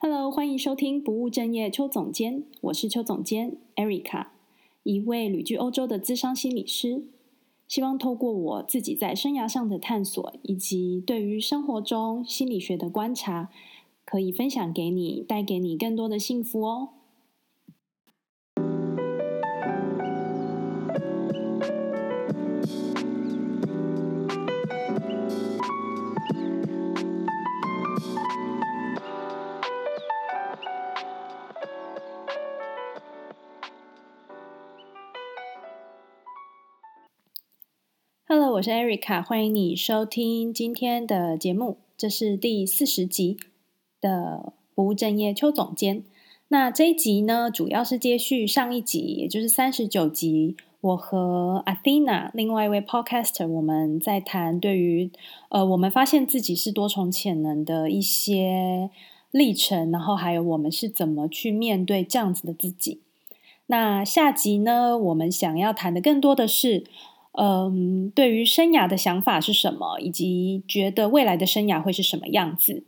[0.00, 4.28] Hello，欢迎收听不务正业邱总监，我是邱总监 Erica，
[4.84, 7.08] 一位旅居欧洲的资商心理师。
[7.66, 13.50] 希望透过我自己在生涯上的探索，以及对于生活中心理学的观察，
[14.04, 16.90] 可以分享给你，带给你更多的幸福哦。
[38.58, 43.36] 我是 Erica，欢迎你收听今天的节目，这是第四十集
[44.00, 46.02] 的不务正业邱总监。
[46.48, 55.08] 那这一集呢，主要是接续上一集，也就是三十九集，我和 Athena 另外一位 Podcaster，我们在谈对于
[55.50, 58.90] 呃，我们发现自己是多重潜能的一些
[59.30, 63.02] 历程，然后还有我们是怎么去面对这样子的自己。
[63.66, 66.82] 那下集呢，我们想要谈的更多的是。
[67.40, 72.82] 嗯，对于生涯的想法是什么，以及觉得未来的生涯会是什么样子？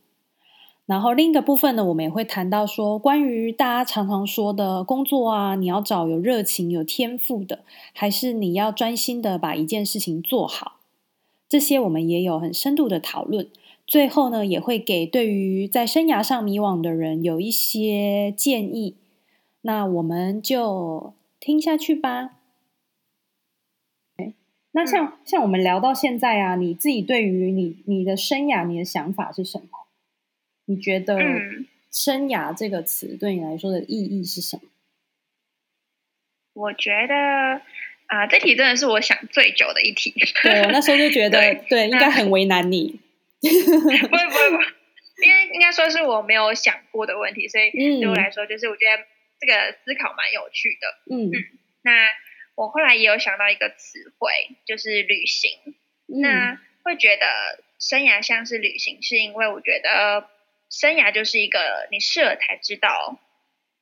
[0.87, 7.61] 然后另一个部分呢，我们也会谈到说，关于大家常常说的工作啊，你要找有热情、有天赋的，
[7.93, 10.81] 还是你要专心的把一件事情做好？
[11.49, 13.47] 这些我们也有很深度的讨论。
[13.87, 18.97] 最后呢，也会给对于在生涯上迷惘的人有一些建议。
[19.63, 22.40] 那我们就听下去吧。
[24.73, 29.69] 那像、嗯、像我们聊到现在啊，你自己对于你你的生涯，你的想法是什么？
[30.67, 31.19] 你觉得
[31.91, 34.63] “生涯”这个词对你来说的意义是什么？
[36.53, 37.15] 我觉得
[38.07, 40.15] 啊、呃，这题真的是我想最久的一题。
[40.45, 43.01] 对，我那时候就觉得，对，对应该很为难你。
[43.43, 44.65] 不会不会不会，
[45.27, 49.03] 因为应该说是我没有想过的问题，所以对我来说，就是我觉得
[49.41, 51.17] 这个思考蛮有趣的。
[51.17, 51.33] 嗯嗯，
[51.83, 52.07] 那。
[52.61, 54.31] 我后来也有想到一个词汇，
[54.67, 55.51] 就是旅行。
[56.09, 60.29] 嗯、那会觉得生涯像是旅行，是因为我觉得
[60.69, 63.19] 生涯就是一个你试了才知道，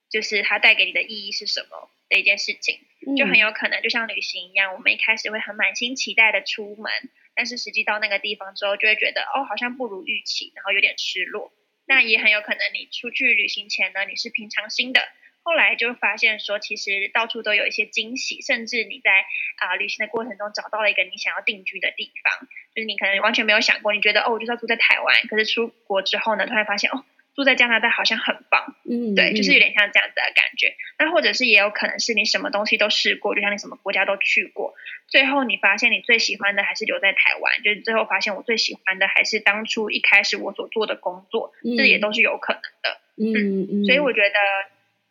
[0.09, 2.79] 就是它带给你的意义是什么的一件事情。
[3.17, 6.93] 就很有可能就像旅行一样，我们一开始会很满心期待的出门，
[7.35, 11.53] 但是实际到那个地方之后，就会觉得哦，好像不如预期，然后有点失落。
[11.85, 15.01] 那也很有可能你出去旅行前呢，你是平常心的。
[15.49, 19.25] 后来就发现说，其实到处都有一些惊喜，甚至你在
[19.57, 27.03] 啊、呃、旅行的过程中找到了一个你想要定居的地方，就是你可能完全没有想过，你觉得哦，我就是要住在台湾，可是出国之后呢，突然发现哦，
[27.35, 30.77] 住在加拿大好像很棒，嗯，对，就是有点像这样子的感觉。
[30.99, 34.75] 那或者是也有可能是你什么东西都试过，就像你什么国家都去过，
[35.07, 44.37] 最后你发现你最喜欢的还是留在台湾，就是最后发现我最喜欢的还是当初一开始我所做的工作，嗯、这也都是有可能的，嗯嗯，嗯，所以我觉得。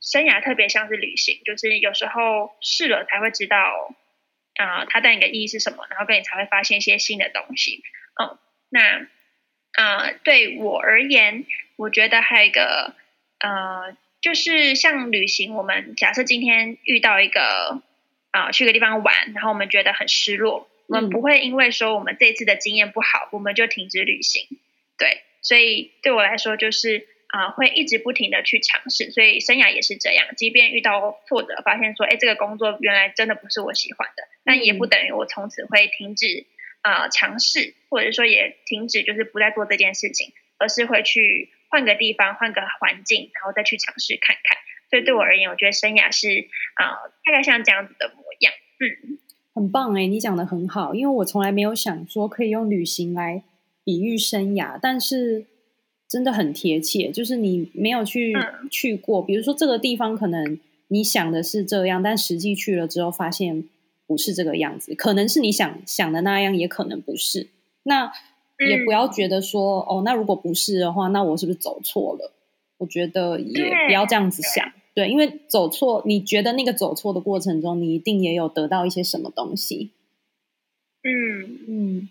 [0.10, 3.94] 生涯特别像是旅行，就是有时候试了才会知道，
[4.56, 7.84] 啊、呃，它带你的意义是什么，然后跟你才会发现一些新的东西。
[8.18, 9.06] 嗯，那，
[9.74, 11.46] 呃，对我而言，
[11.76, 12.96] 我觉得还有一个，
[13.40, 17.82] 呃，就是像旅行，我们假设今天遇到一个，
[18.32, 24.48] 啊、呃，去个地方玩，然后我们觉得很失落，我们不会因为说我们这次的经验不好，我们就停止旅行。
[24.98, 27.06] 对，所以对我来说就是。
[27.28, 30.26] 啊，会一直不停的去尝试，所以生涯也是这样。
[30.38, 36.46] 即便遇到挫折，发现说，哎，这个工作原来真的不是我喜欢的，但也不等于我从此会停止
[36.82, 44.58] 啊、呃、尝试，或者说也停止就是不再做这件事情，而是会去换个地方、换个环境，然后再去尝试看看。
[44.90, 48.54] 所以对我而言，我觉得生涯是啊、呃，大概像这样子的模样。
[48.80, 49.20] 嗯，
[49.54, 53.44] 很棒哎，你讲的很好，因为我从来没有想说可以用旅行来
[53.84, 55.46] 比喻生涯，但是。
[56.08, 60.58] 真的很贴切，就是你没有去、嗯、去过，比如说这个地方，可能
[60.88, 63.66] 你想的是这样，但实际去了之后发现
[64.06, 67.48] 不是这个样子，可能是你想想的那样，也可能不是。
[67.84, 68.10] 那
[68.58, 72.32] 也不要觉得说、嗯、哦，那如果不是的话，那我是不是走错了？
[72.78, 79.92] 我觉得也不要这样子想，对，对，因为走错，你觉得那个走错的过程中，你一定也有得到一些什么东西。
[81.04, 82.10] 嗯嗯，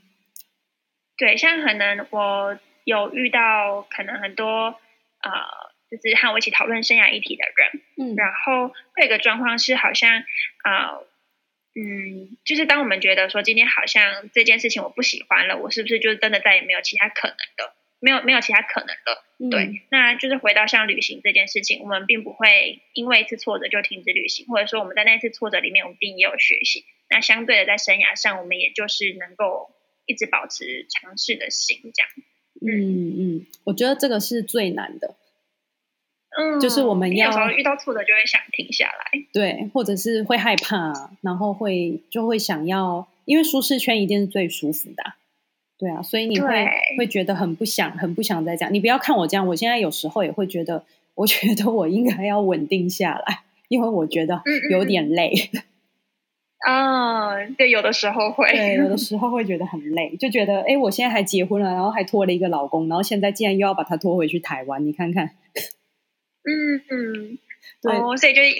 [1.16, 2.58] 对，像可能我。
[2.86, 4.78] 有遇到可能很多
[5.20, 5.32] 呃，
[5.90, 10.20] 就是和我一起讨论生涯议题的人，嗯，然后会有个状况是，好像
[10.62, 11.06] 啊、呃，
[11.74, 19.24] 嗯，就是当我们觉得说今天好像这件事情我不喜欢了，我是不是就真的再也没有其他可能的，没有没有其他可能了？
[19.38, 26.84] 嗯、对，那就是回到像旅行这件事情，我们并不会因为一次挫折就停止旅行，或者说我们在那次挫折里面，我们一定也有学习。
[27.10, 29.74] 那相对的，在生涯上，我们也就是能够
[30.06, 32.10] 一直保持尝试的心，这样。
[32.60, 35.14] 嗯嗯，我觉得这个是最难的，
[36.38, 45.02] 嗯，就是我们要有时候遇到挫折就会想停下来，对，或者是会害怕，然后会就会想要，因为舒适圈一定是最舒服的，
[45.78, 46.66] 对啊，所以你会
[46.98, 48.72] 会觉得很不想，很不想再这样。
[48.72, 55.50] 你不要看我这样，我现在有时候也会觉得，我觉得我应该要稳定下来，因为我觉得有点累。
[56.64, 65.36] 嗯，对，有的时候会，对，有的 时候会觉得很累，就觉得，哎，我现在还结婚了，然后还拖了一个老公，然后现在竟然又要把他拖回去台湾，你看看。
[66.48, 67.38] 嗯嗯，
[67.82, 68.50] 对，哦，所以就是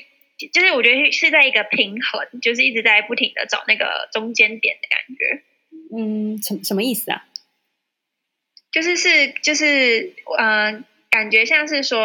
[0.52, 5.43] 就是我觉得是在一个平衡，就是一直在不停的找那个中间点的感觉。
[5.96, 7.25] 嗯，什什么意思啊？
[8.72, 12.02] 就是是就是嗯、呃，感觉像是说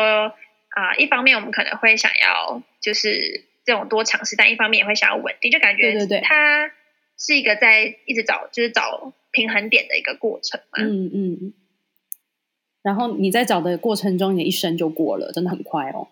[0.69, 6.69] 啊、呃，一方面我们可能会想要就是这种多尝试，但一方面也会想要稳定，就感觉对对对，它
[7.17, 10.83] 是一个在一直找就是找平衡点的一个过程嘛。
[10.83, 11.53] 嗯嗯。
[12.83, 16.09] 然后你在找的过程中，你的一生就过了，真的很快哦。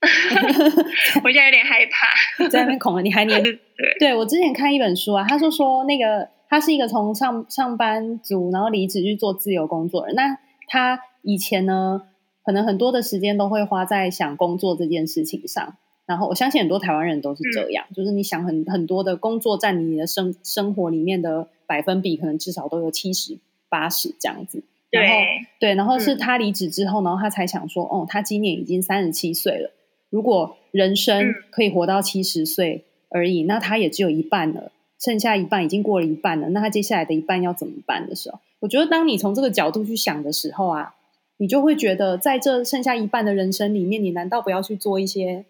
[1.22, 3.02] 我现在有点害怕， 在那边恐了。
[3.02, 3.60] 你还年 对，
[4.00, 10.16] 对我之前看一本书啊，他说说那个他是一个从上上班族，然后离职去做自由工作人。
[10.16, 10.36] 那
[10.66, 12.02] 他以前呢，
[12.44, 15.76] 可能很多的时间都会花在想工作这件事情上。
[16.06, 23.38] 然后我相信很多台湾人都是这样，嗯、就是你想很很多的工作占你的生生活里面的百分比，可能至少都有七十
[23.68, 24.62] 八十这样子。
[24.90, 25.26] 然后对，
[25.58, 29.72] 对，然后是他离职之后，嗯，然后他才想说，哦，他今年已经三十七岁了。
[30.08, 34.70] 如果人生可以活到七十岁而已，嗯，那他也只有一半了，
[35.00, 36.48] 剩下一半已经过了一半了。
[36.50, 40.94] 那他接下来的一半要怎么办的时候，我觉得当你从这个角度去想的时候啊，
[41.38, 45.44] 你就会觉得，在这剩下一半的人生里面，你难道不要去做一些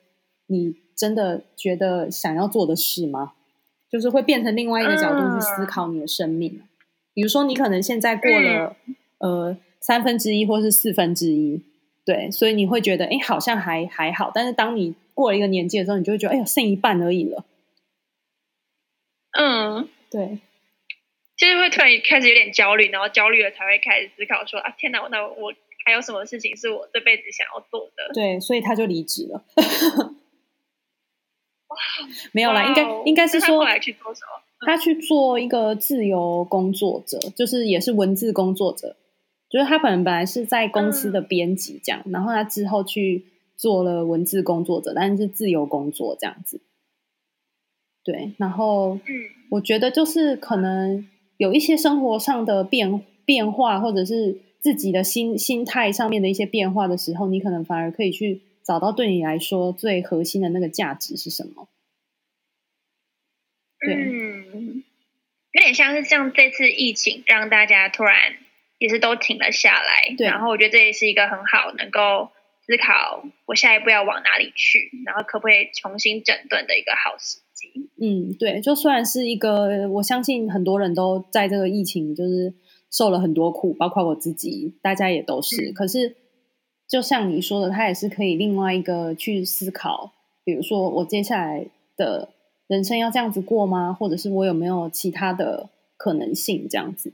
[0.46, 3.32] 你真的觉得想要做的事吗？
[3.90, 6.52] 就是会变成另外一个角度去思考你的生命。
[6.54, 6.68] 嗯，
[7.14, 8.76] 比如说，你可能现在过了。
[8.86, 11.62] 嗯呃，三分之一或是四分之一，
[12.04, 14.30] 对，所以你会觉得，哎，好像还还好。
[14.34, 17.46] 但是当你过了一个年纪的时候，你就会觉得，哎呦，剩一半而已了。
[19.32, 20.38] 嗯，对，
[21.38, 25.54] 就是会突然开始有点焦虑，然后焦虑了才会开始思考说，啊，天哪，那我
[25.86, 28.12] 还有什么事情是我这辈子想要做的？
[28.12, 29.42] 对，所以他就离职了。
[31.68, 31.76] 哇，
[32.32, 34.42] 没有啦，应该应该是说，他后来去做什么？
[34.66, 38.96] 他去做一个自由工作者，就是也是文字工作者。
[39.48, 43.24] 就是他可能本来是在公司的编辑这样，嗯，然后他之后去
[43.56, 46.60] 做了文字工作者，但是自由工作这样子。
[48.02, 49.00] 对，然后嗯，
[49.52, 61.68] 我觉得就是可能有一些生活上的变变化，或者是自己的心心态上面的一些变化的时候，你可能反而可以去找到对你来说最核心的那个价值是什么。
[63.78, 64.82] 对，嗯，
[65.52, 68.36] 有点像是像这次疫情让大家突然。
[68.78, 72.28] 也是都停了下来，对，然后我觉得这也是一个很好能够
[72.66, 77.88] 思考我下一步要往哪里去，然后可不可以重新整顿的一个好时机。
[77.98, 82.52] 嗯，对，就虽然是一个，我相信很多人都在这个疫情就是
[82.90, 85.70] 受了很多苦，包括我自己，大家也都是。
[85.70, 86.14] 嗯、可是
[86.88, 90.12] 就像你说的，他也是可以另外一个去思考，
[90.44, 91.66] 比如说我接下来
[91.96, 92.28] 的
[92.68, 93.92] 人生要这样子过吗？
[93.92, 97.12] 或者是我有没有其他的可能性这样子？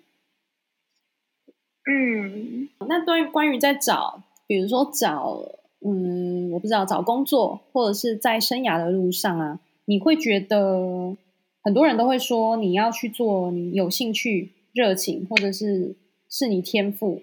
[1.84, 5.42] 嗯，那对于关于在找，比如说找，
[5.84, 11.16] 嗯，我不知道找工作或者是在生涯的路上啊，你会觉得
[11.62, 15.96] 很多人都会说你要去做你有兴趣、热情或者是
[16.28, 17.22] 是你天赋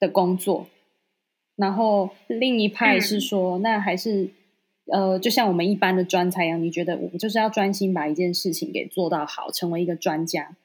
[0.00, 0.66] 的工作，
[1.56, 4.30] 然后另一派是说，嗯、那还是
[4.92, 10.56] 呃，就像我们一般的专才一样，你觉得我们就是要专心把一件事情给做到好，成为一个专家。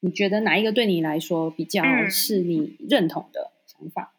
[0.00, 4.14] 你觉得哪一个对你来说比较是你认同的想法？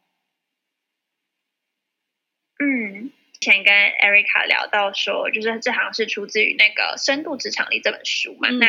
[2.60, 8.50] 嗯，之前跟 Erica 聊到说，就是这好像是出自于那个《深度职场力》这本书嘛。
[8.50, 8.67] 嗯、那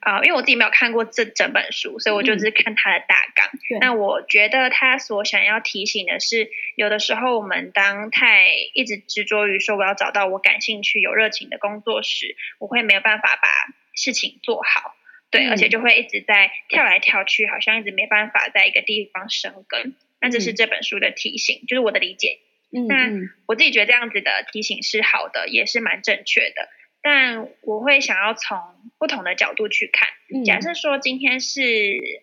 [0.00, 3.46] 啊、呃，因为我自己没有看过这整本书，所以我就只是看它的大纲。
[3.46, 13.48] 嗯、那我觉得他所想要提醒的是，有的时候我们当太一直执着于说我要找到我感兴趣、有热情的工作时，我会没有办法把
[13.94, 14.96] 事情做好。
[15.30, 19.94] 对，而且就会一直在跳来跳去，好像一直没办法在一个地方生根。
[20.20, 22.38] 那这是这本书的提醒，就是我的理解。
[22.72, 23.10] 嗯，那
[23.46, 26.68] 我自己觉得这样子的提醒是好的，也是蛮正确的。
[27.02, 28.58] 但我会想要从
[28.98, 30.08] 不同的角度去看。
[30.44, 31.62] 假设说今天是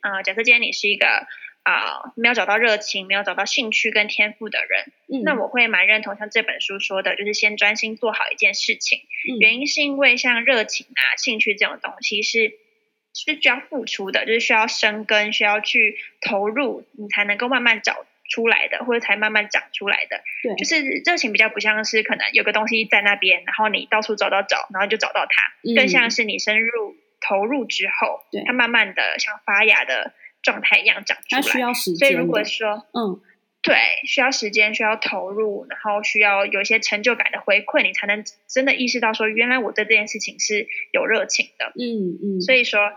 [0.01, 1.27] 呃，假设今天你是一个
[1.63, 8.99] 啊、呃，没有找到热情、没有找到兴趣跟天赋的人，嗯，那我会蛮认同像这本书说的，就是先专心做好一件事情。
[9.39, 12.53] 原因是因为像热情啊、兴趣这种东西是。
[13.17, 20.21] 是需要付出的，就是需要生根，需要去投入，你才能够慢慢找出来的，或者才慢慢长出来的。
[20.43, 31.41] 对，就是热情比较不像是可能有个东西在那边，然后你到处找找找，然后就找到它，嗯、更像是你深入投入之后，对，它慢慢的像发芽的状态一样长出来。
[31.41, 31.97] 它需要时间。
[31.97, 33.21] 所以如果说，嗯，
[33.61, 33.75] 对，
[34.07, 41.73] 需要时间，需要投入，然后需要有一些成就感的回馈，你才能真的意识到说，原来我对这件事情是有热情的。
[41.79, 42.41] 嗯嗯。
[42.41, 42.91] 所以说。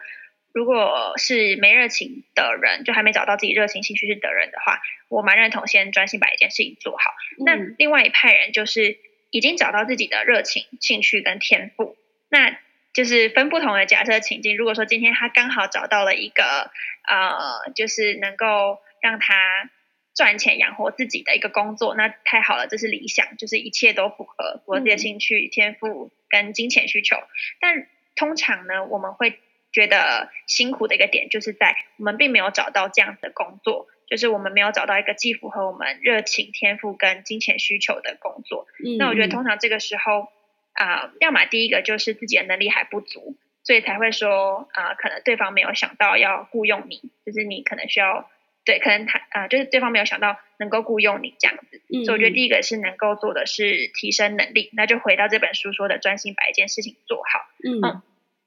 [0.59, 7.13] 如果是没热情的人，就还没找到自己热情兴趣是的人的话，我蛮认同先专心把一件事情做好。
[7.39, 8.99] 嗯、那另外一派人就是
[9.31, 11.97] 已经找到自己的热情、兴趣跟天赋，
[12.29, 12.59] 那
[12.93, 14.57] 就是分不同的假设情境。
[14.57, 16.73] 如果说今天他刚好找到了一个
[17.09, 19.71] 呃，就是能够让他
[20.17, 27.17] 赚钱养活自己的一个工作，那太好了，这是理想，就是一切都符合我自己的兴趣、天赋跟金钱需求。
[27.61, 27.87] 但
[28.17, 29.39] 通常呢，我们会。
[29.73, 38.67] 觉得辛苦的一个点，就是在我们并没有找到这样的工作，就是我们没有找到一个既符合我们热情、天赋跟金钱需求的工作。
[38.85, 40.29] 嗯，那我觉得通常这个时候
[40.73, 48.31] 啊，呃，要么第一个就是自己的能力还不足，所以才会说啊，呃，可能对方没有想到要雇佣你，就是你可能需要
[48.65, 51.83] 对，可能他啊，呃，就是对方没有想到能够雇佣你这样子。
[51.93, 57.47] 嗯，所以我觉得第一个是能够做的是提升能力，那就回到这本书说的专心把一件事情做好。
[57.65, 58.03] 嗯，嗯，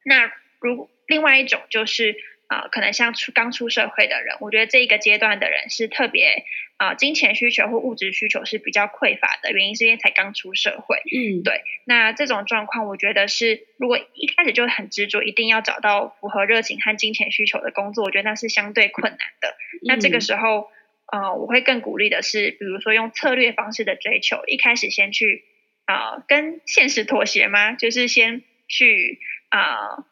[0.06, 2.15] 那如果另外一种就是
[2.48, 6.46] 啊、呃，可能像出刚出社会的人，我觉得这一个阶段的人是特别
[6.77, 10.98] 啊、呃，金钱需求或物质需求是比较匮乏的，原因是因为才刚出社会。
[11.12, 11.63] 嗯，对。
[11.86, 19.50] 那这种状况，我觉得是如果一开始就很执着，一定要找到符合热情和金钱需求的工作，我觉得那是相对困难的。
[19.50, 20.72] 嗯、那这个时候，
[21.12, 25.44] 呃，我会更鼓励的是，比如说用策略方式的追求，一开始先去
[25.86, 27.74] 啊、呃，跟现实妥协吗？
[27.74, 29.98] 就是先去啊。
[29.98, 30.06] 呃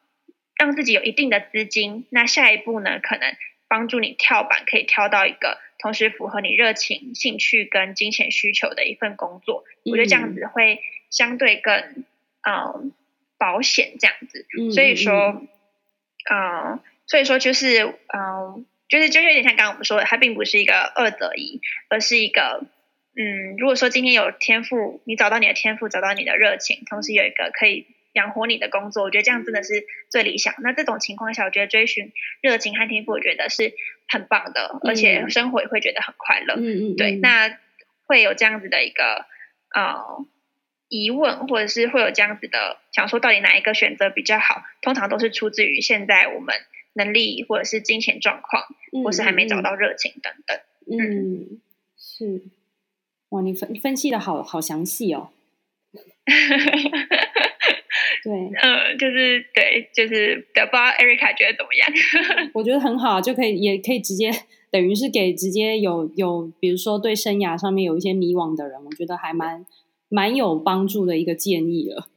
[0.60, 3.34] 让自己有一定的资金，那下一步呢，可能
[3.70, 9.64] 帮助你跳板，可以跳到一个同时符合你热情、兴趣跟金钱需求的一份工作。
[9.86, 12.04] 嗯、我觉得这样子会相对更嗯、
[12.44, 12.84] 呃、
[13.38, 14.46] 保险，这样子。
[14.60, 15.42] 嗯、所以说，
[16.30, 16.38] 嗯、
[16.74, 22.66] 呃，所以说就是嗯、呃，就是就是有点像刚刚我们说的，它并不是一个二择一，而是一个
[23.16, 27.88] 嗯，如果说今天有天赋，你找到你的天赋，找到你的热情，同时有一个可以。
[28.14, 30.54] 养活你的工作，我觉得这样真的是最理想。
[30.64, 32.12] 那这种情况下，我觉得追寻
[32.42, 33.74] 热情和天赋，我觉得是
[34.08, 36.56] 很棒的，嗯、而且生活也会觉得很快乐。
[36.56, 37.12] 嗯嗯，对。
[37.18, 37.58] 那
[38.06, 39.26] 会有这样子的一个
[39.76, 40.26] 呃
[40.88, 44.64] 疑问，或者是会有这样子的想说，到底哪一个选择比较好？
[44.82, 46.56] 通常都是出自于现在我们
[46.94, 50.60] 能力，或者是金钱状况，嗯、或是还没找到热情等等。
[50.92, 51.62] 嗯，嗯
[51.96, 52.42] 是。
[53.30, 55.30] 哇，你分分析的好好详细哦。
[58.24, 62.50] 对，嗯，就是对，就是对，不知道 Erica 觉得怎么样？
[62.54, 64.32] 我觉得很好，就可以，也可以直接，
[64.72, 69.66] 等于是给直接有有，比如说对生涯上面有一些迷惘的人，我觉得还蛮
[70.10, 72.08] 蛮有帮助的一个建议了。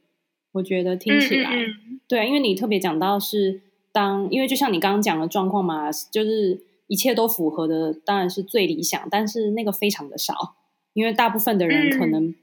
[0.53, 10.55] 我觉得听起来，嗯嗯对，因为你特别讲到是当，因为就像你刚刚讲的状况嘛，就是一切都符合的，当然是最理想，但是那个非常的少，
[10.93, 12.35] 因为大部分的人可能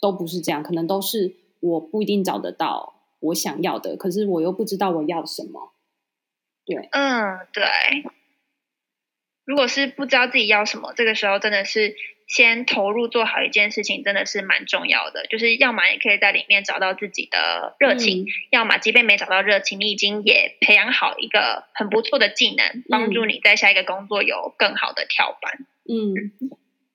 [0.00, 2.95] 都不是这样，嗯、可能都是我不一定找得到。
[3.20, 5.72] 我想要的，可是我又不知道我要什么。
[6.64, 7.64] 对，嗯，对。
[9.44, 11.94] 如果是不知道自己要什么，这个时候真的是
[12.26, 15.26] 先投入做好一件事情，真的是蛮重要的。
[15.28, 25.66] 就是要么也可以在里面找到自己的热情，嗯、要么即便没找到热情，你已经也培养好一个很不错的技能，帮助你在下一个工作有更好的跳板。
[25.88, 26.14] 嗯。
[26.40, 26.50] 嗯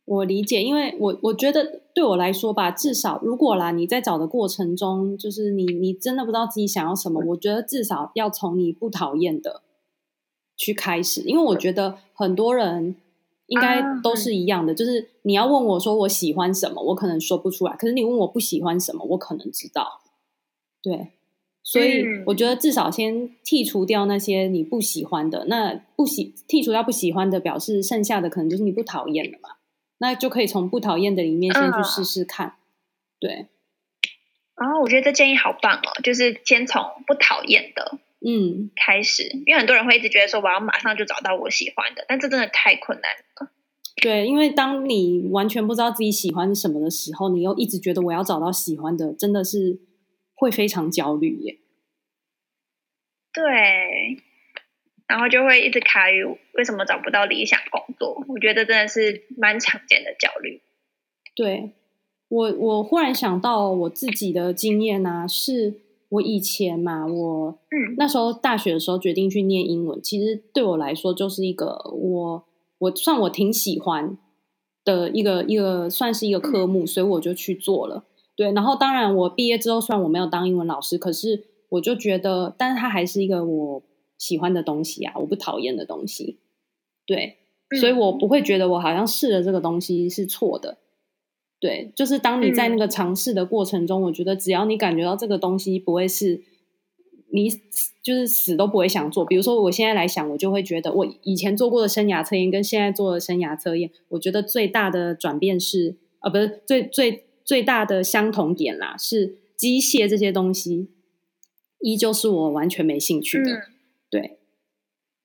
[0.06, 9.62] 我理解，因为我我觉得对我来说吧，至少如果啦，你在找的过程中，就是你你真的不知道自己想要什么，我觉得至少要从你不讨厌的
[10.58, 12.96] 去开始，因为我觉得很多人
[13.48, 20.02] 应该都是一样的，就是你要问我说我喜欢什么，我可能说不出来，可是你问我不喜欢什么，我可能知道。
[20.82, 21.10] 对，
[21.64, 29.50] 所以我觉得至少先剔除掉那些你不喜欢的，那不喜剔除掉不喜欢的，表示剩下的可能就是你不讨厌的嘛。
[30.02, 32.58] 那就可以从不讨厌的里面先去试试看，嗯、
[33.20, 33.48] 对。
[34.56, 43.52] 啊、哦，我觉得这建议好棒哦，就是先从不讨厌的嗯开始，嗯、因为很多人会一直觉得说我要马上就找到我喜欢的，但这真的太困难了。
[44.02, 49.80] 对，因为当你完全不知道自己喜欢什么的时候，你又一直觉得我要找到喜欢的，真的是
[50.34, 51.60] 会非常焦虑耶。
[53.32, 54.24] 对。
[55.12, 60.62] 然后就会一直卡于为什么找不到理想工作，我觉得真的是蛮常见的焦虑。
[61.36, 61.74] 对，
[62.30, 72.46] 我，我忽然想到我自己的经验呢、啊，是我以前嘛，我嗯那时候大学的时候决定去念英文，其实对我来说就是一个我
[72.78, 74.18] 我算我挺喜欢，
[74.86, 78.06] 的一个一个算是一个科目，所以我就去做了。
[78.38, 83.84] 对，然后当然我毕业之后，虽然我没有当英文老师，可是我就觉得，但是它还是一个我
[84.22, 86.38] 喜欢的东西啊，我不讨厌的东西。
[87.08, 87.38] 对，
[87.80, 90.78] 所以我不会觉得我好像试了这个东西是错的。
[91.60, 96.44] 对，就是当你在那个尝试的过程中，我觉得只要你感觉到这个东西不会是。
[97.34, 97.50] 你
[98.04, 99.26] 就是死都不会想做。
[99.26, 110.90] 比如说，我现在来想，我就会觉得，我以前做过的生涯测验跟现在做的生涯测验，我觉得最大的转变是，啊，不是最最最大的相同点啦，是机械这些东西，
[111.80, 113.50] 依旧是我完全没兴趣的。
[113.50, 113.62] 嗯、
[114.12, 114.38] 对，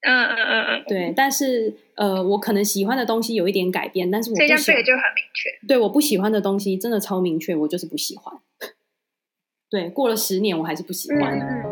[0.03, 1.13] 嗯嗯嗯嗯，对。
[1.15, 5.67] 但是，呃，我可能喜欢的东西有一点改变，但是我不喜欢，这个就很明确。
[5.67, 8.33] 对，我不喜欢的东西真的超明确，我就是不喜欢。
[9.69, 11.37] 对，过了十年，我还是不喜欢。
[11.39, 11.66] 嗯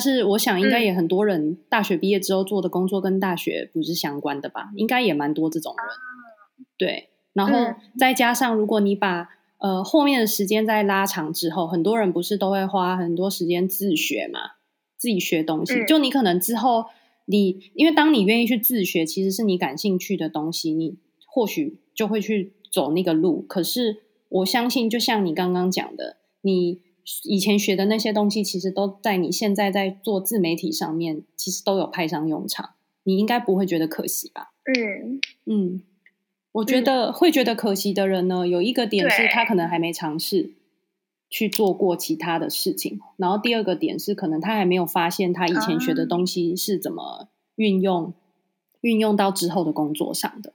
[0.00, 4.70] 但是我想，应该也很多人大学毕业之后做的工作跟大学不是相关的吧？
[4.74, 6.66] 应该也蛮多这种人。
[6.78, 9.28] 对，然后再加上，如果你把
[9.58, 14.52] 呃后面的时间再拉长之后，很多人不是都会花很多时间自学嘛，
[14.96, 15.84] 自己学东西。
[15.84, 16.86] 就你可能之后
[17.26, 23.42] 你，因为当你愿意去自学，其实是你感兴趣的东西，你或许就会去走那个路。
[23.42, 23.98] 可是
[24.30, 26.80] 我相信，就像你刚刚讲的，你。
[27.24, 32.70] 以前学的那些东西，其实都在你现在在做自媒体上面，其实都有派上用场。
[33.04, 34.52] 你应该不会觉得可惜吧？
[34.64, 35.82] 嗯嗯，
[36.52, 40.52] 我觉得会觉得可惜的人呢，有一个点是他可能还没尝试
[41.30, 48.12] 去做过其他的事情，然后第二个点是可能他还没有发现他以前学的东西是怎么运用
[48.82, 50.52] 运用到之后的工作上的。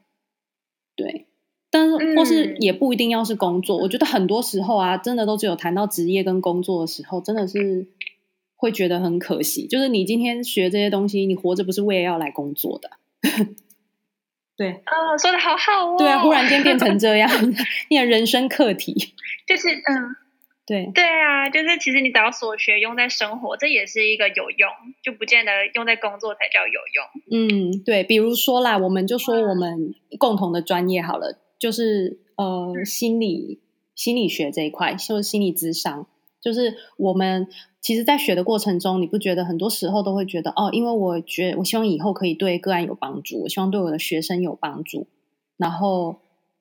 [1.76, 1.82] 对。
[1.82, 3.80] 但是，或是也不一定要是工作。
[3.80, 3.82] 嗯。
[3.82, 7.88] 我觉得很多时候啊，真的都只有谈到职业跟工作的时候，真的是
[8.56, 9.68] 会觉得很可惜。
[9.68, 12.92] 就是你今天学这些东西，你活着不是为了要来工作的。
[14.58, 15.98] 对啊，哦，说的好好哦。
[15.98, 17.30] 对啊，忽然间变成这样，
[17.90, 18.94] 你的人生课题
[19.46, 20.16] 就是嗯，
[20.66, 24.70] 对对啊，就是其实你只要所学用在生活，这也是一个有用，
[25.04, 27.70] 就不见得用在工作才叫有用。
[27.74, 31.42] 嗯，对，比如说啦，我们就说我们共同的专业好了。
[31.66, 33.60] 就是呃，心理
[33.96, 36.06] 心理学这一块，就是心理咨商。
[36.40, 37.48] 就是我们
[37.82, 45.08] 其实，在学的过程中，你不觉得很多时候都会觉得哦，因为我觉得我希望以后可以对个案有帮助，我希望对我的学生有帮助，
[45.58, 46.18] 然后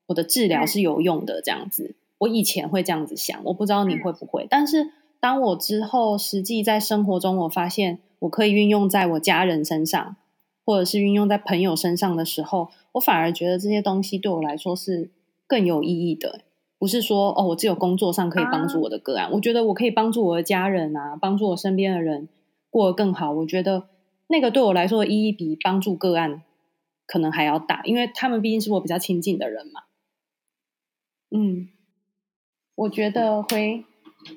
[0.06, 1.94] 我的治疗是有用的这样子。
[2.16, 4.46] 我以前会这样子想，我不知道你会不会。
[4.48, 4.88] 但是
[5.20, 10.16] 当我之后实际在生活中，我发现我可以运用在我家人身上，
[10.64, 12.70] 或者是运用在朋友身上的时候。
[12.94, 15.10] 我反而觉得这些东西对我来说是
[15.46, 16.40] 更有意义的，
[16.78, 19.26] 不是说哦，我只有工作上可以帮助我的个案。
[19.26, 19.30] 啊。
[19.32, 22.28] 我觉得我可以帮助我的家人啊，帮助我身边的人
[22.70, 23.32] 过得更好。
[23.32, 23.88] 我觉得
[24.28, 26.42] 那个对我来说的意义比帮助个案
[27.06, 29.82] 可能还要大，因为他们毕竟是我比较亲近的人嘛。
[31.30, 31.68] 嗯，
[32.76, 33.84] 我觉得回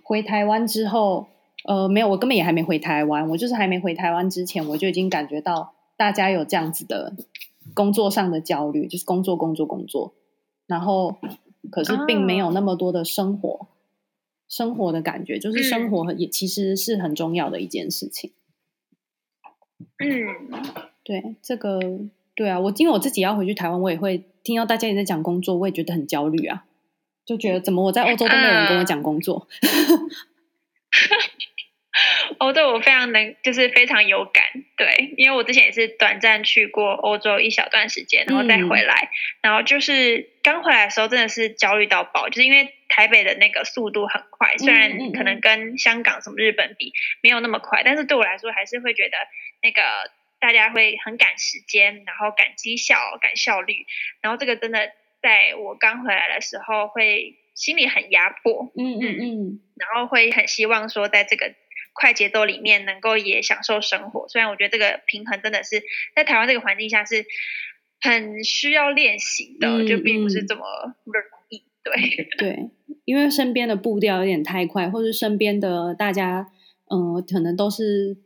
[0.03, 1.27] 回台湾之后，
[1.65, 7.13] 呃，没有，我根本也还没回台湾，我就是还没回台湾之前，我就已经感觉到大家有这样子的。
[7.73, 10.13] 工作上的焦虑就是工作、工作、工作，
[10.65, 11.17] 然后
[11.69, 13.67] 可是并没有那么多的生活、哦、
[14.47, 18.31] 生活的感觉，就是生活也其实是很重要的一件事情。
[19.99, 20.51] 嗯，
[21.03, 21.79] 对，这个
[22.35, 26.65] 对啊，我因为我自己要回去台湾，我也会听到大家也在讲工作，我也觉得很焦虑啊，
[27.25, 29.47] 就觉得怎么我在欧洲都没有人跟我讲工作。
[30.89, 31.36] 嗯
[32.39, 34.43] 欧洲我非常能，就是非常有感，
[34.75, 39.11] 对，因为我之前也是短暂去过欧洲一小段时间，然后再回来，嗯、
[39.43, 49.17] 然后就是刚回来的时候真的是焦虑到爆，就是因为台北的那个速度很快，虽然可能跟香港什么日本比没有那么快，但是对我来说还是会觉得
[49.61, 49.81] 那个
[50.39, 53.85] 大家会很赶时间，然后赶绩效、赶效率，
[54.21, 61.53] 然后这个真的在我刚回来的时候会心里很压迫，嗯嗯嗯，然后会很希望说在这个。
[61.99, 65.81] 快节奏里面能够也享受生活，虽然我觉得这个平衡真的是
[66.15, 67.25] 在台湾这个环境下是
[67.99, 70.61] 很需要练习的，嗯、就并不是这么
[71.05, 71.63] 容易。
[71.83, 72.69] 对 对，
[73.05, 76.51] 因为身边的步调有点太快，或者身边的大家，
[76.91, 78.17] 嗯、呃，可能都是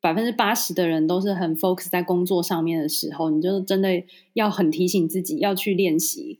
[0.00, 6.38] 百分之八十的人都是很 focus 在工作上面的时候，你就真的要很提醒自己要去练习。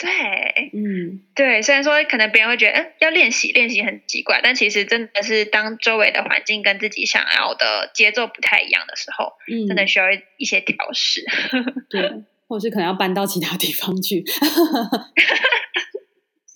[0.00, 10.06] 对，嗯，对，虽然说可能别人会觉得，嗯，要练习练习很奇怪，但其实真的是当周围的环境跟自己想要的节奏不太一样的时候，嗯，真的需要
[10.38, 11.22] 一些调试。
[11.90, 12.10] 对，
[12.48, 14.24] 或者是可能要搬到其他地方去。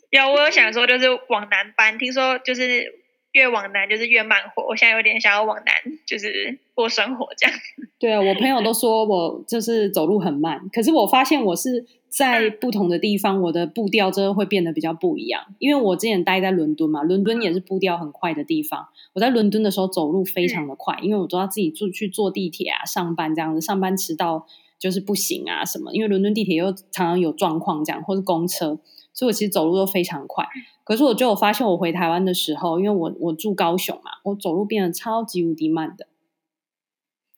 [0.08, 3.03] 有，我有想说，就是往南搬，听说就是
[3.34, 5.72] 越往南就是越慢活，我现在有点想要往南，
[6.04, 7.56] 就是过生活这样。
[8.00, 11.84] 对啊，我朋友都说我就是走路很慢，可是我发现我是。
[12.16, 15.46] 在不同的地方，我的步调真的会变得比较不一样。
[15.58, 18.86] 因为我之前待在伦敦嘛，伦敦也是步调很快的地方。
[19.14, 24.46] 我在伦敦的时候走路非常的快，因为我都要自己坐去坐地铁啊，上班这样子，上班迟到
[24.78, 25.92] 就是不行啊什么。
[25.92, 28.78] 因为伦敦地铁又常常有状况这样，或是公车，
[29.14, 30.44] 所以我其实走路都非常快。
[30.84, 36.06] 可是我就有发现，我回台湾的时候，因为我我住高雄嘛，我走路变得超级无敌慢的。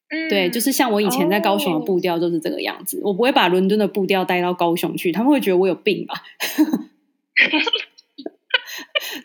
[0.08, 6.22] 嗯、对，就是像我以前在高雄的步调就是这个样子，哦、我不会把伦敦的步调带到高雄去，他们会觉得我有病吧？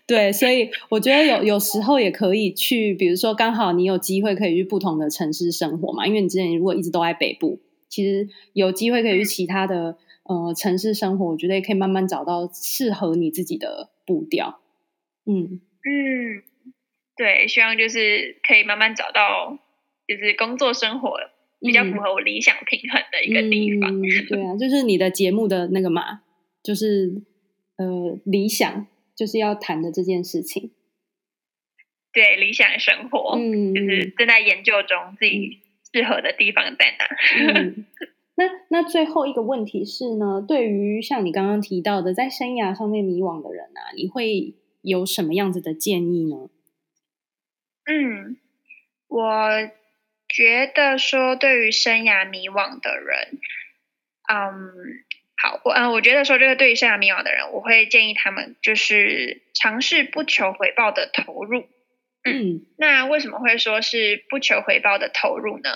[0.07, 9.97] 对，所以我觉得有有时候也可以去，比如说刚好你有机会可以去不同的城市生活嘛，因为你之前如果一直都在北部，其实有机会可以去其他的、嗯、
[10.31, 14.61] 呃城市生活，我觉得也可以慢慢找到适合你自己的步调。
[15.25, 16.43] 嗯嗯，
[17.15, 19.59] 对，希望就是可以慢慢找到。
[20.07, 21.13] 就是工作生活
[21.61, 23.89] 比较符合我理想平衡的一个地方。
[23.95, 26.21] 嗯嗯、对啊， 就是你的节目的那个嘛，
[26.61, 27.23] 就是
[27.77, 30.71] 呃理想就是要谈的这件事情。
[32.11, 35.59] 对，理想生活，嗯，就是正在研究中，自己
[35.93, 37.05] 适合的地方在哪。
[37.53, 37.85] 嗯、
[38.47, 46.49] 那那最后一个问题是呢，对于像你刚刚提到的在生涯上面迷惘的人啊，你会有什么样子的建议呢？
[47.85, 48.37] 嗯，
[49.07, 49.71] 我。
[50.33, 53.37] 觉得说，对于生涯迷惘的人，
[54.31, 54.71] 嗯，
[55.35, 61.65] 好，我嗯，我觉得说这个对于生涯迷惘的人，我会建议他们就是尝试不求回报的投入。
[62.23, 65.69] 嗯， 那为什么会说是不求回报的投入呢？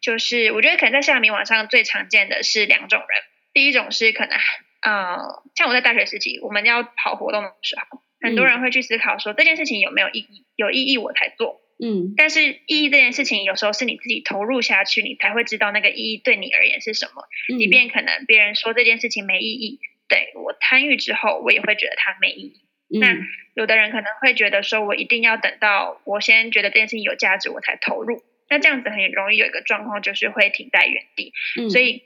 [0.00, 3.08] 就是我觉得可能在生涯迷惘上最常见的是两种人，
[3.52, 4.36] 第一种是可能，
[4.82, 11.60] 呃，像我在大学时期，我们要跑活动的时候，很多人会去思考说这件事情有没有意义，有意义我才做。
[11.84, 17.24] 嗯，但是意义这件事情，有时候是你自己投入下去，你才会知道那个意义对你而言是什么。
[17.52, 22.60] 嗯、即便可能别人说这件事情没意义，对，我参与之后，我也会觉得它没意义。
[22.92, 23.16] 嗯、那
[23.54, 28.22] 有的人可能会觉得说，我一定要等到我先觉得这件事情有价值，我才投入。
[28.48, 31.32] 那这样子很容易有一个状况，就是会停在原地。
[31.58, 32.04] 嗯、所以。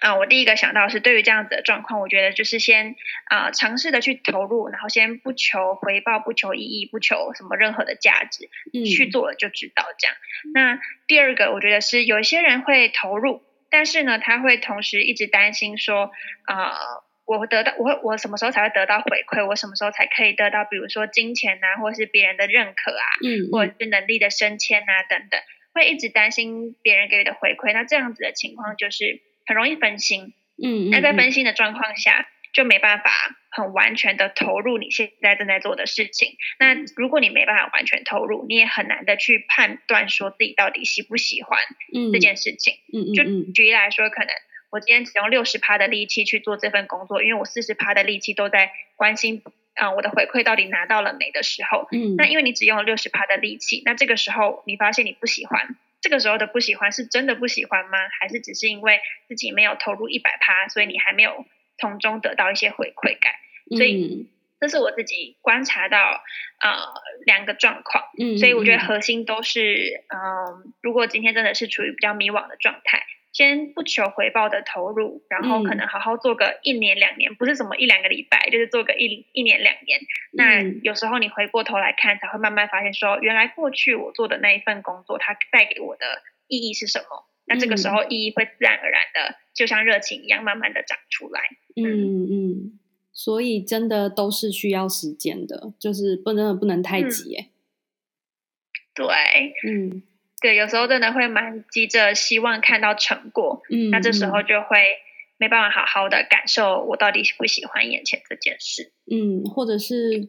[0.00, 10.16] 啊、呃，我第一个想到是对于这样子的状况，我觉得就是先啊、呃、尝试的去投入，然后先不求回报，不求意义，不求什么任何的价值，嗯，去做了就知道这样。
[10.52, 16.10] 那第二个，我觉得是有一些人会投入，但是呢，他会同时一直担心说，
[16.42, 19.46] 啊、呃，我得到我会我什么时候才会得到回馈？
[19.46, 25.40] 我什么时候才可以得到，比如说金钱啊，或是别人的认可啊，嗯，或者是能力的升迁啊等等，
[25.72, 27.72] 会一直担心别人给予的回馈。
[27.72, 29.20] 那这样子的情况就是。
[29.46, 33.10] 很容易分心，嗯，那在分心的状况下，就没办法
[33.50, 36.38] 很完全的投入你现在正在做的事情。
[36.58, 41.58] 那如果你没办法完全投入，你也很难的去判断说自己到底喜不喜欢
[42.10, 42.72] 这件事情。
[42.90, 44.28] 嗯，就举例来说，可能
[44.74, 49.40] 我今天只用六十趴的力气去做这份工作，因为我四十趴的力气都在关心
[49.74, 55.76] 啊，我的回馈到底拿到了没的时候，嗯，那因为你只用了六十趴的力气，那这个时候你发现你不喜欢。
[56.00, 57.98] 这个时候的不喜欢是真的不喜欢吗？
[58.18, 61.46] 还是只是因为自己没有投入一百趴，所以你还没有
[61.78, 63.32] 从中得到一些回馈感？
[63.78, 64.26] 所以
[64.60, 66.20] 这是我自己观察到
[66.58, 66.70] 呃
[67.26, 68.06] 两个状况。
[68.18, 73.04] 嗯，所以我觉得核心都是嗯、呃，如果今天真的是处于比较迷惘的状态。
[73.34, 80.00] 先不求回报的投入，然后可能好好做个一年两年，嗯、不是什么一两个礼拜，就是做个一一年两年。
[80.32, 87.26] 那有时候你回过头来看，才会慢慢发现说，原来过去我做的那一份工作，它带给我的意义是什么？
[87.46, 91.40] 那这个时候意义会自然而然的，就像热情一样，慢慢的长出来。
[91.74, 92.78] 嗯嗯，
[93.12, 97.36] 所以真的都是需要时间的，就是不能不能太急。
[97.36, 97.50] 嗯、
[98.94, 99.06] 对，
[99.66, 100.02] 嗯。
[100.44, 104.76] 对，有时候真的会蛮急着，希望看到成果，嗯，那这时候就会
[105.38, 110.28] 没办法好好的感受我到底喜不喜欢眼前这件事，嗯，或者是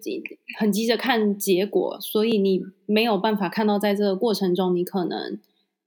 [0.58, 5.38] 很急着看结果，所以你没有办法看到在这个过程中你可能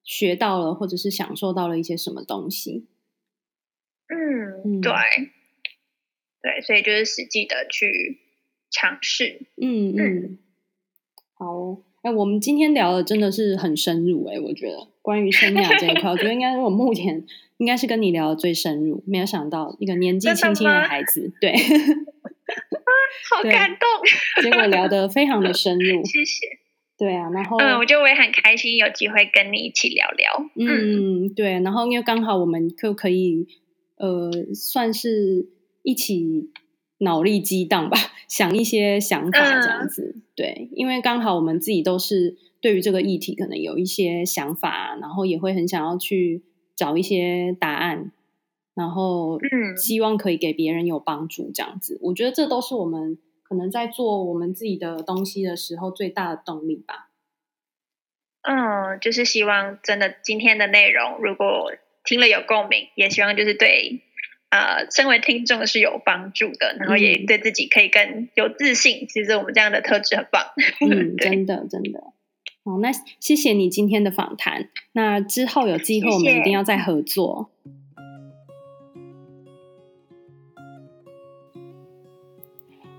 [0.04, 2.86] 学到了或者是享受到了一些什么东西，
[4.08, 4.92] 嗯，对，
[6.42, 8.20] 对，所以就是实际的去
[8.70, 9.46] 尝试。
[9.56, 9.96] 嗯。
[9.96, 10.38] 嗯，
[11.32, 17.26] 好，哎，我们今天聊的真的是很深入哎，我觉得关于生涯这一块，我觉得应该是我目前
[17.58, 19.04] 应该是跟你聊的最深入。
[19.06, 21.52] 没有想到一个年纪轻轻的孩子，对，
[23.30, 26.46] 好感动，结果聊得非常的深入， 谢谢。
[26.96, 30.50] 对啊，然后嗯，我觉得我也很开心有机会跟你一起聊聊。
[30.56, 33.46] 嗯，嗯对，然后因为刚好我们就可以
[33.98, 35.46] 呃，算是
[35.82, 36.48] 一起
[36.98, 40.14] 脑力激荡吧， 想一些想法这样子。
[40.16, 46.42] 嗯、对，因为刚好我们自己都是对于这个议题可能有一些想法，然后也会很想要去
[46.76, 48.12] 找一些答案，
[48.74, 51.98] 然后嗯，希望可以给别人有帮助这样子。
[52.02, 53.18] 我觉得这都是我们。
[53.48, 57.08] 可能在做我们自己的东西的时候，最大的动力吧。
[58.42, 61.72] 嗯，就是希望真的今天的内容，如果
[62.04, 64.02] 听了有共鸣，也希望就是对
[64.50, 69.02] 呃，身为听众是有帮助的，然后也对自己可以更有自信。
[69.02, 70.42] 嗯、其实我们这样的特质很棒。
[70.80, 72.00] 嗯，真的真的。
[72.64, 74.70] 好，那谢谢你今天的访谈。
[74.92, 77.50] 那之后有机会，我们一定要再合作。
[77.64, 77.78] 谢谢。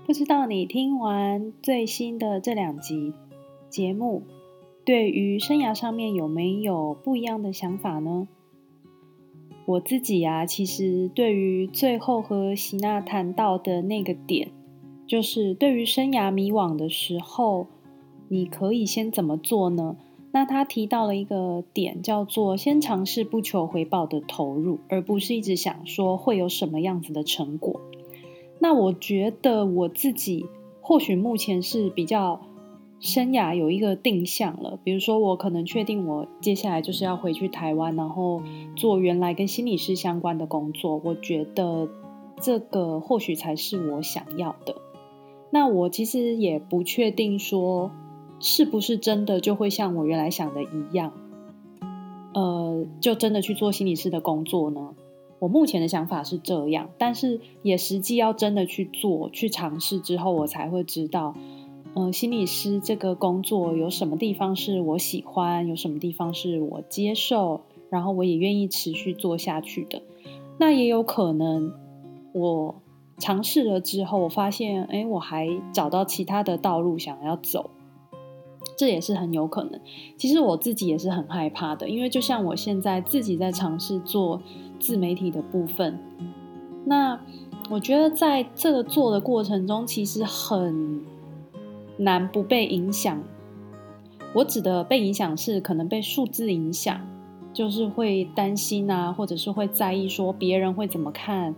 [0.06, 3.12] 不知道你听完最新的这两集
[3.68, 4.24] 节目，
[4.84, 8.26] 对于生涯上面有没有不一样的想法呢？
[9.70, 14.50] 我自己啊，其实对于最后和喜娜谈到的那个点，
[15.06, 17.68] 就是对于生涯迷惘的时候，
[18.28, 19.96] 你可以先怎么做呢？
[20.32, 27.80] 那他提到了一个点，叫做先尝试不求回报的投入，而不是一直想说会有什么样子的成果。
[28.58, 30.46] 那我觉得我自己
[30.80, 32.40] 或许目前是比较
[33.00, 38.42] 生涯有一个定向了，比如说我可能确定我接下来就是要回去台湾，然后
[38.76, 41.00] 做原来跟心理师相关的工作。
[41.02, 41.88] 我觉得
[42.40, 44.76] 这个或许才是我想要的。
[45.50, 47.90] 那我其实也不确定说
[48.38, 51.12] 是不是真的就会像我原来想的一样，
[52.34, 54.90] 呃，就真的去做心理师的工作呢？
[55.38, 61.34] 我目前的想法是这样，但是也实际要真的去做、去尝试之后，我才会知道，
[61.94, 70.02] 呃，心理师这个工作有什么地方是我喜欢，有什么地方是我接受，然后我也愿意持续做下去的。
[70.58, 71.72] 那也有可能，
[72.32, 72.80] 我
[73.18, 77.70] 尝试了之后，我发现，哎，我还找到其他的道路想要走，
[78.76, 79.80] 这也是很有可能。
[80.16, 84.40] 其实我自己也是很害怕的，因为就像我现在自己在尝试做。
[84.82, 85.98] 自媒体的部分，
[86.86, 87.20] 那
[87.68, 91.02] 我觉得在这个做的过程中，其实很
[92.00, 93.22] 难不被影响。
[94.32, 97.00] 我指的被影响是可能被数字影响，
[97.52, 101.54] 就是会担心啊，或者是会在意说别人会怎么看，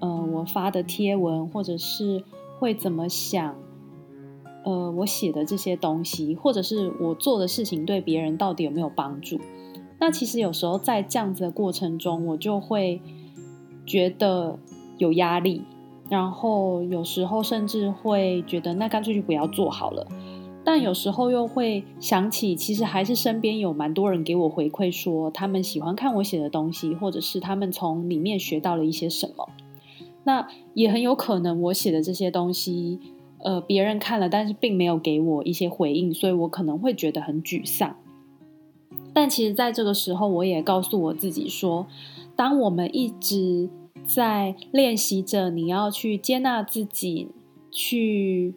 [0.00, 2.24] 呃，我发的贴文，或者是
[2.58, 3.54] 会怎么想，
[4.64, 9.38] 呃，我写的这些东西，或者是我做的事情对别人到底有没有帮助。
[10.00, 13.02] 那其实有时候在这样子的过程中，我就会
[13.84, 14.58] 觉得
[14.96, 15.62] 有压力，
[16.14, 20.06] 然后有时候甚至会觉得那干脆就不要做好了。
[20.64, 29.48] 但有时候又会想起，其实还是身边有蛮多人给我回馈说，他们喜欢看我写的东西，或者是他们从里面学到了一些什么。
[30.22, 33.00] 那也很有可能我写的这些东西，
[33.38, 37.96] 呃，别人看了，但是并没有给我一些回应，所以我可能会觉得很沮丧。
[39.12, 41.86] 但其实，在这个时候，我也告诉我自己说，
[42.36, 43.68] 当我们一直
[44.06, 47.28] 在练习着，你要去接纳自己，
[47.70, 48.54] 去，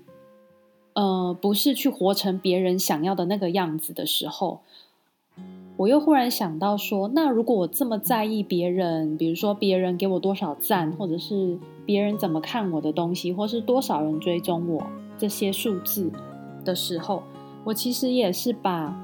[0.94, 4.60] 呃，不是去活成别人想要的那个样子的时候，
[5.78, 16.12] 我又忽然想到说，那如果我这么在意别人，比如说别人给我多少赞，或者是别人怎么看我的东西，或是多少人追踪我这些数字
[16.64, 17.24] 的时候，
[17.64, 19.04] 我其实也是把。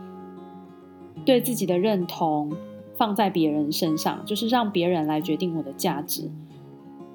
[1.26, 2.52] 对自己的认同
[2.98, 6.30] 放在别人身上，就是让别人来决定我的价值。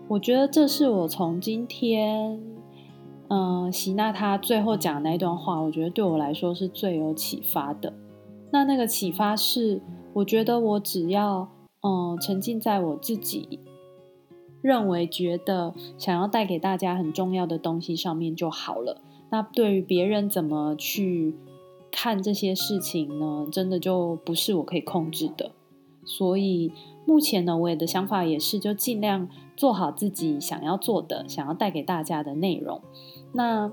[0.09, 2.41] 我觉得这是我从今天，
[3.29, 7.93] 嗯、呃，喜娜她最后讲的那一段话，我觉得对我来说是最有启发的。
[8.51, 9.83] 那那个启发是，
[10.15, 11.49] 我觉得我只要，
[11.83, 13.61] 嗯、沉浸在我自己
[14.63, 19.03] 认为觉得想要带给大家很重要的东西上面就好了。
[19.31, 21.37] 那对于别人怎么去
[21.93, 25.51] 看这些事情呢，真的就不是我可以控制的。
[26.09, 26.73] 所以
[27.05, 32.81] 目前呢，我的想法也是，就尽量做好自己想要做的、想要带给大家的内容。
[33.35, 33.71] 那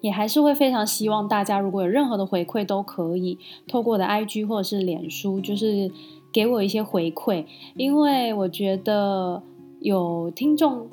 [0.00, 5.90] 也还是会非常希望大家，如果有任何的回馈，都可以透过我的 IG 或者是脸书，就是
[6.32, 7.44] 给我一些回馈，
[7.76, 9.42] 因为我觉得
[9.80, 10.86] 有听众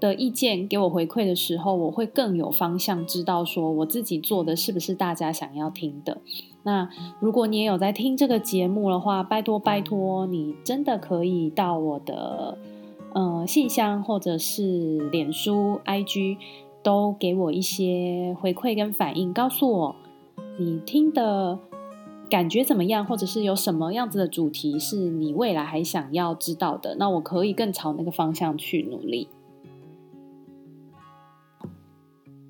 [0.00, 6.22] 的意见给我回馈的时候，我会更有方向，知道说我自己做的是不是大家想要听的。
[6.66, 12.58] 那如果你也有在听这个节目的话，拜托拜托，你真的可以到我的
[13.14, 16.38] 呃信箱或者是脸书 IG，
[16.82, 19.96] 都给我一些回馈跟反应，告诉我
[20.58, 21.60] 你听的
[22.28, 29.28] 感觉怎么样，或者是有什么样子的主题是你未来还想要知道的，那我可以更朝那个方向去努力。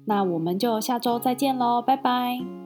[0.07, 2.66] 那我们就下周再见喽，拜拜。